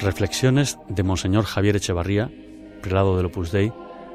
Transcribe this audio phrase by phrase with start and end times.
[0.00, 2.30] Reflexiones de Monseñor Javier Echevarría,
[2.80, 3.70] prelado del Opus Dei,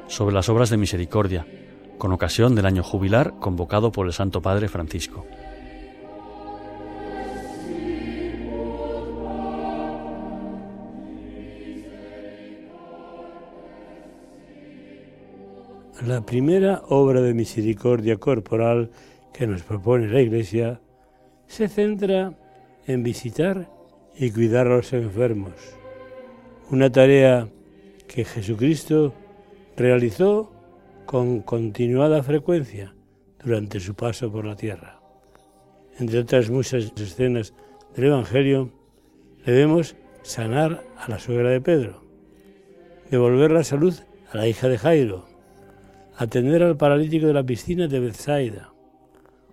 [0.08, 1.46] sobre las obras de misericordia,
[1.96, 5.24] con ocasión del año jubilar convocado por el Santo Padre Francisco.
[16.04, 18.90] La primera obra de misericordia corporal
[19.32, 20.80] que nos propone la Iglesia
[21.46, 22.32] se centra
[22.88, 23.75] en visitar
[24.18, 25.52] y cuidar a los enfermos,
[26.70, 27.48] una tarea
[28.08, 29.12] que Jesucristo
[29.76, 30.52] realizó
[31.04, 32.94] con continuada frecuencia
[33.42, 35.00] durante su paso por la tierra.
[35.98, 37.54] Entre otras muchas escenas
[37.94, 38.70] del Evangelio,
[39.44, 42.02] le vemos sanar a la suegra de Pedro,
[43.10, 43.94] devolver la salud
[44.32, 45.26] a la hija de Jairo,
[46.16, 48.72] atender al paralítico de la piscina de Bethsaida,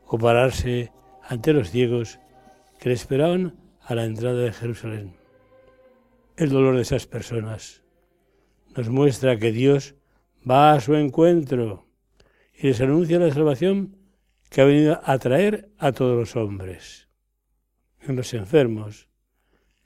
[0.08, 0.92] o pararse
[1.28, 2.20] ante los ciegos
[2.80, 5.16] que le esperaban a la entrada de Jerusalén.
[6.38, 7.84] El dolor de esas personas
[8.76, 9.96] nos muestra que Dios
[10.50, 11.86] va a su encuentro
[12.56, 13.98] y les anuncia la salvación
[14.50, 17.10] que ha venido a traer a todos los hombres.
[18.02, 19.10] En los enfermos,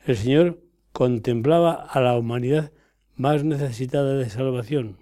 [0.06, 2.72] el Señor contemplaba a la humanidad
[3.16, 4.98] más necesitada de salvación.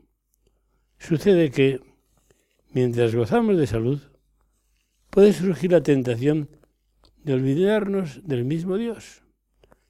[0.98, 1.82] Sucede que,
[2.72, 4.02] mientras gozamos de salud,
[5.10, 6.50] puede surgir la tentación
[7.26, 9.24] de olvidarnos del mismo Dios.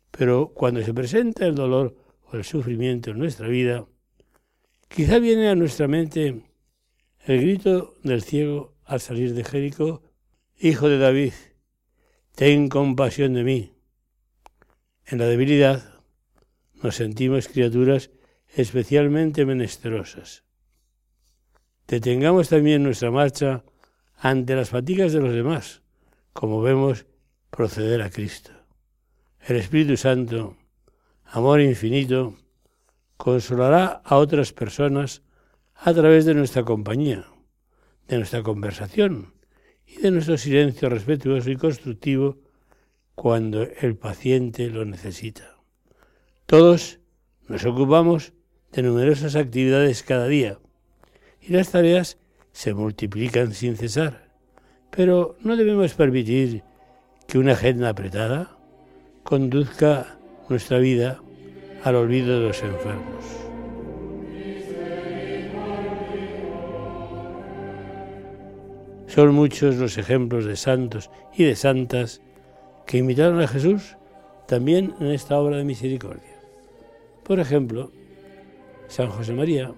[0.09, 1.97] Pero cuando se presenta el dolor
[2.31, 3.85] o el sufrimiento en nuestra vida,
[4.87, 6.43] quizá viene a nuestra mente
[7.25, 10.01] el grito del ciego al salir de Jericó,
[10.57, 11.33] Hijo de David,
[12.35, 13.73] ten compasión de mí.
[15.05, 16.01] En la debilidad
[16.81, 18.11] nos sentimos criaturas
[18.47, 20.45] especialmente menestrosas.
[21.85, 23.65] Detengamos también nuestra marcha
[24.15, 25.81] ante las fatigas de los demás,
[26.31, 27.05] como vemos
[27.55, 28.51] proceder a Cristo.
[29.39, 30.57] El Espíritu Santo,
[31.23, 32.35] amor infinito,
[33.15, 35.21] consolará a otras personas
[35.75, 37.25] a través de nuestra compañía,
[38.07, 39.33] de nuestra conversación
[39.85, 42.37] y de nuestro silencio respetuoso y constructivo
[43.13, 45.55] cuando el paciente lo necesita.
[46.45, 46.99] Todos
[47.47, 48.33] nos ocupamos
[48.73, 50.59] de numerosas actividades cada día
[51.39, 52.17] y las tareas
[52.51, 54.29] se multiplican sin cesar.
[54.91, 56.63] Pero no debemos permitir
[57.27, 58.51] que una agenda apretada
[59.23, 60.17] conduzca
[60.49, 61.19] nuestra vida
[61.83, 63.25] al olvido de los enfermos.
[69.07, 72.21] Son muchos los ejemplos de santos y de santas
[72.85, 73.97] que imitaron a Jesús
[74.47, 76.39] también en esta obra de misericordia.
[77.23, 77.91] Por ejemplo,
[78.87, 79.73] San José María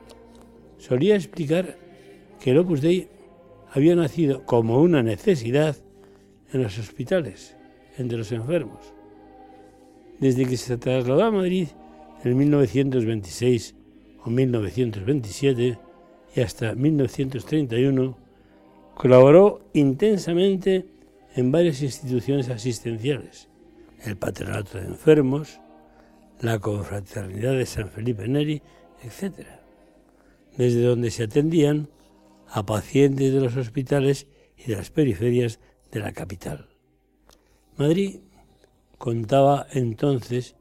[0.77, 1.77] solía explicar
[2.39, 3.09] que el Opus Dei
[3.71, 5.77] había nacido como una necesidad
[6.53, 7.55] en los hospitales,
[7.97, 8.93] entre los enfermos.
[10.19, 11.67] Desde que se trasladó a Madrid
[12.23, 13.75] en 1926
[14.23, 15.77] o 1927
[16.35, 18.17] y hasta 1931,
[18.95, 20.85] colaboró intensamente
[21.35, 23.47] en varias instituciones asistenciales,
[24.03, 25.59] el Patronato de Enfermos,
[26.41, 28.61] la Confraternidad de San Felipe Neri,
[29.03, 29.45] etc.,
[30.57, 31.89] desde donde se atendían
[32.49, 34.27] a pacientes de los hospitales
[34.57, 35.59] y de las periferias
[35.91, 36.67] de la capital.
[37.77, 38.19] Madrid
[38.97, 40.55] contaba entonces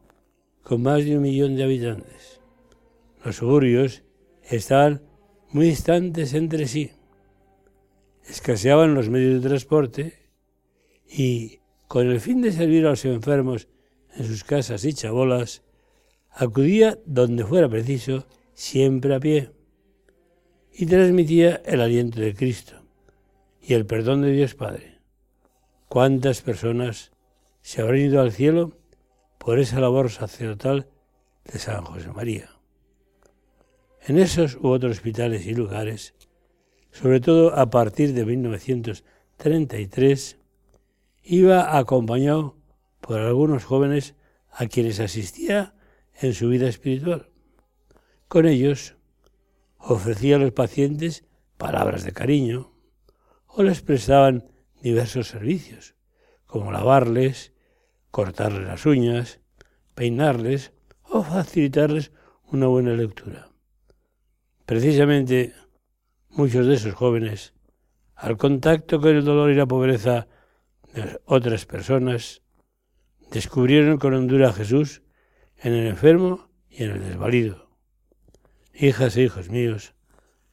[0.62, 2.40] con más de un millón de habitantes.
[3.24, 4.02] Los suburbios
[4.42, 5.02] estaban
[5.50, 6.90] muy distantes entre sí.
[8.28, 10.12] Escaseaban los medios de transporte
[11.08, 13.68] y, con el fin de servir a los enfermos
[14.16, 15.62] en sus casas y chabolas,
[16.30, 19.50] acudía donde fuera preciso, siempre a pie
[20.72, 22.82] y transmitía el aliento de Cristo
[23.62, 24.95] y el perdón de Dios Padre.
[25.88, 27.12] ¿Cuántas personas
[27.62, 28.76] se habrán ido al cielo
[29.38, 30.88] por esa labor sacerdotal
[31.44, 32.50] de San José María?
[34.04, 36.16] En esos u otros hospitales y lugares,
[36.90, 40.38] sobre todo a partir de 1933,
[41.22, 42.56] iba acompañado
[43.00, 44.16] por algunos jóvenes
[44.50, 45.76] a quienes asistía
[46.20, 47.30] en su vida espiritual.
[48.26, 48.96] Con ellos
[49.78, 51.24] ofrecía a los pacientes
[51.56, 52.72] palabras de cariño
[53.46, 54.55] o les prestaban
[54.88, 55.94] diversos servicios,
[56.46, 57.52] como lavarles,
[58.10, 59.40] cortarles las uñas,
[59.94, 60.72] peinarles
[61.02, 62.12] o facilitarles
[62.52, 63.48] una buena lectura.
[64.64, 65.54] Precisamente
[66.30, 67.54] muchos de esos jóvenes,
[68.14, 70.28] al contacto con el dolor y la pobreza
[70.92, 72.42] de otras personas,
[73.30, 75.02] descubrieron con hondura a Jesús
[75.56, 77.66] en el enfermo y en el desvalido
[78.78, 79.94] hijas e hijos míos,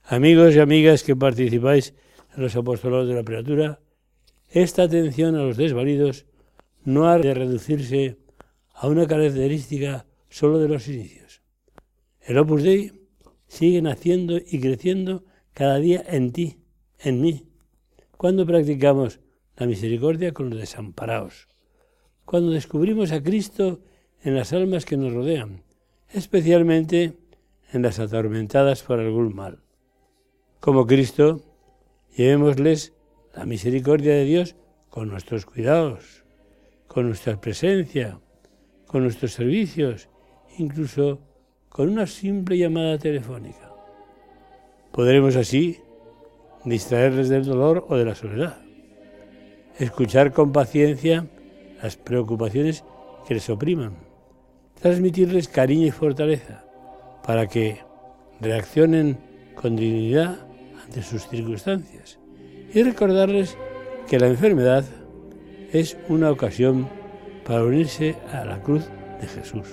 [0.04, 1.94] amigos y amigas que participáis
[2.36, 3.80] en los apostolados de la criatura,
[4.54, 6.28] esta atención a los desvalidos
[6.84, 8.18] no ha de reducirse
[8.76, 11.42] a una característica solo de los inicios.
[12.22, 12.94] El Opus Dei
[13.48, 15.24] sigue naciendo y creciendo
[15.54, 16.60] cada día en ti,
[17.00, 17.48] en mí.
[18.16, 19.20] Cuando practicamos
[19.58, 21.48] la misericordia con los desamparados,
[22.24, 23.82] cuando descubrimos a Cristo
[24.22, 25.64] en las almas que nos rodean,
[26.12, 27.18] especialmente
[27.72, 29.64] en las atormentadas por algún mal.
[30.60, 31.42] Como Cristo,
[32.16, 32.94] llevémosles
[33.34, 34.56] la misericordia de Dios
[34.90, 36.24] con nuestros cuidados,
[36.88, 38.20] con nuestra presencia,
[38.86, 40.10] con nuestros servicios,
[40.58, 41.20] incluso
[41.70, 43.72] con una simple llamada telefónica.
[44.92, 45.80] Podremos así
[46.64, 48.60] distraerles del dolor o de la soledad,
[49.80, 51.28] escuchar con paciencia
[51.82, 52.84] las preocupaciones
[53.28, 53.96] que les opriman,
[54.80, 56.64] transmitirles cariño y fortaleza
[57.26, 57.80] para que
[58.40, 59.18] reaccionen
[59.56, 60.38] con dignidad
[60.84, 62.20] ante sus circunstancias
[62.74, 63.58] y recordarles
[64.08, 64.84] que la enfermedad
[65.72, 66.88] es una ocasión
[67.46, 68.86] para unirse a la cruz
[69.22, 69.68] de Jesús.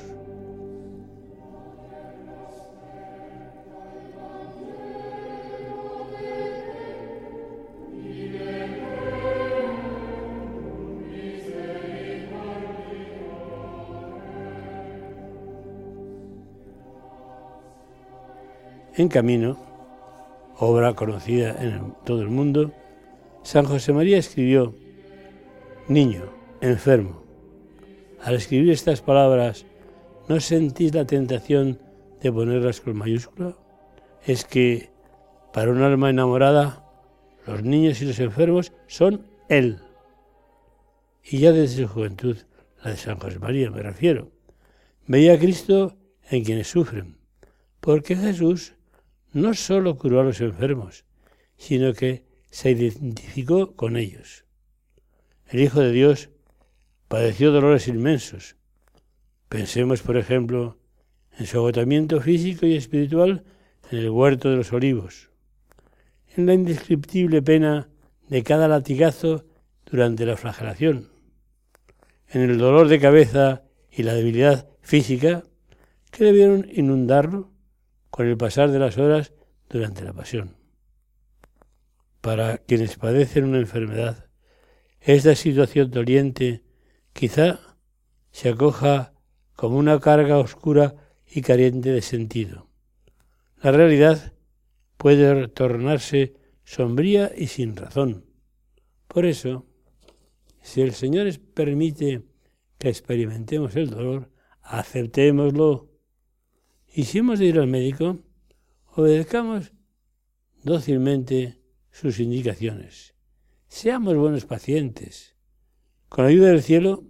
[18.97, 19.56] En camino,
[20.58, 22.70] obra conocida en todo el mundo,
[23.42, 24.75] San José María escribió,
[25.88, 26.25] Niño,
[26.60, 27.25] enfermo.
[28.22, 29.64] Al escribir estas palabras,
[30.28, 31.81] ¿no sentís la tentación
[32.20, 33.56] de ponerlas con mayúscula?
[34.25, 34.90] Es que
[35.52, 36.84] para un alma enamorada,
[37.46, 39.81] los niños y los enfermos son Él.
[41.25, 42.37] Y ya desde su juventud,
[42.84, 44.31] la de San José María me refiero,
[45.06, 45.96] veía a Cristo
[46.31, 47.16] en quienes sufren,
[47.81, 48.75] porque Jesús
[49.32, 51.04] no solo curó a los enfermos,
[51.56, 54.44] sino que se identificó con ellos.
[55.49, 56.31] El Hijo de Dios
[57.08, 58.56] padeció dolores inmensos.
[59.49, 60.79] Pensemos, por ejemplo,
[61.38, 63.44] en su agotamiento físico y espiritual
[63.91, 65.31] en el huerto de los olivos,
[66.37, 67.88] en la indescriptible pena
[68.29, 69.44] de cada latigazo
[69.91, 71.08] durante la flagelación,
[72.29, 75.43] en el dolor de cabeza y la debilidad física
[76.12, 77.50] que debieron inundarlo
[78.11, 79.32] con el pasar de las horas
[79.69, 80.59] durante la pasión.
[82.20, 84.28] Para quienes padecen una enfermedad,
[85.00, 86.62] esta situación doliente
[87.12, 87.61] quizá
[88.31, 89.14] se acoja
[89.55, 90.94] como una carga oscura
[91.26, 92.69] y carente de sentido.
[93.62, 94.32] La realidad
[94.96, 96.34] puede tornarse
[96.64, 98.26] sombría y sin razón.
[99.06, 99.66] Por eso,
[100.62, 102.23] si el Señor permite
[102.78, 104.31] que experimentemos el dolor,
[104.62, 105.90] aceptémoslo
[106.93, 108.19] y si hemos de ir al médico,
[108.94, 109.73] obedezcamos
[110.64, 111.59] dócilmente
[111.90, 113.14] sus indicaciones.
[113.69, 115.37] Seamos buenos pacientes.
[116.08, 117.04] Con la ayuda del cielo,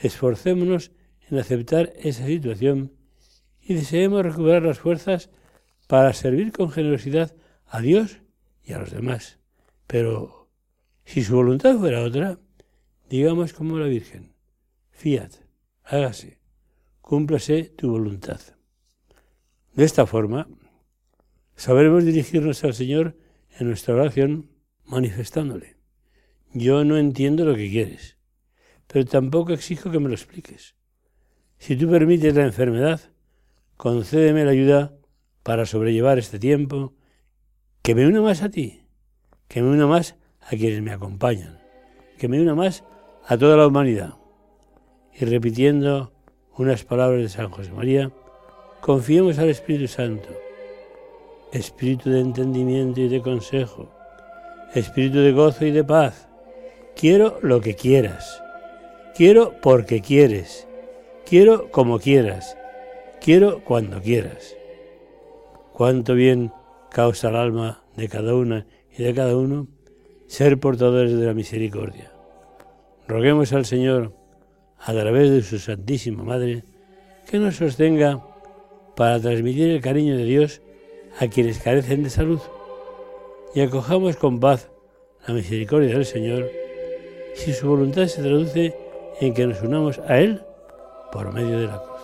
[0.00, 0.92] esforcémonos
[1.30, 2.92] en aceptar esa situación
[3.60, 5.30] y deseemos recuperar las fuerzas
[5.86, 7.34] para servir con generosidad
[7.66, 8.20] a Dios
[8.64, 9.38] y a los demás.
[9.86, 10.48] Pero
[11.04, 12.38] si su voluntad fuera otra,
[13.08, 14.32] digamos como la Virgen,
[14.90, 15.32] fiat,
[15.84, 16.40] hágase,
[17.00, 18.40] cúmplase tu voluntad.
[19.74, 20.48] De esta forma,
[21.54, 23.16] sabremos dirigirnos al Señor
[23.58, 24.50] en nuestra oración
[24.84, 25.76] manifestándole.
[26.52, 28.16] Yo no entiendo lo que quieres,
[28.86, 30.74] pero tampoco exijo que me lo expliques.
[31.58, 33.00] Si tú permites la enfermedad,
[33.76, 34.96] concédeme la ayuda
[35.42, 36.94] para sobrellevar este tiempo,
[37.82, 38.82] que me una más a ti,
[39.48, 41.60] que me una más a quienes me acompañan,
[42.18, 42.84] que me una más
[43.26, 44.14] a toda la humanidad.
[45.18, 46.12] Y repitiendo
[46.56, 48.12] unas palabras de San José María,
[48.86, 50.28] Confiemos al Espíritu Santo,
[51.52, 53.88] Espíritu de entendimiento y de consejo,
[54.74, 56.28] Espíritu de gozo y de paz.
[56.94, 58.42] Quiero lo que quieras.
[59.14, 60.66] Quiero porque quieres.
[61.24, 62.56] Quiero como quieras.
[63.20, 64.56] Quiero cuando quieras.
[65.72, 66.52] Cuánto bien
[66.90, 69.68] causa el alma de cada una y de cada uno
[70.26, 72.12] ser portadores de la misericordia.
[73.06, 74.12] Roguemos al Señor,
[74.78, 76.64] a través de su Santísima Madre,
[77.30, 78.24] que nos sostenga
[78.96, 80.62] para transmitir el cariño de Dios
[81.18, 82.40] a quienes carecen de salud
[83.54, 84.68] y acojamos con paz
[85.26, 86.50] la misericordia del Señor
[87.34, 88.76] si su voluntad se traduce
[89.20, 90.42] en que nos unamos a Él
[91.12, 91.96] por medio de la cruz.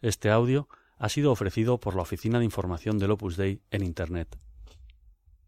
[0.00, 4.38] Este audio ha sido ofrecido por la Oficina de Información del Opus Dei en Internet